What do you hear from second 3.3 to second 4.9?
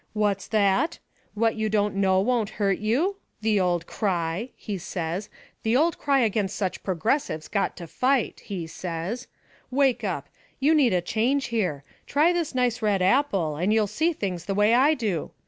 The old cry', he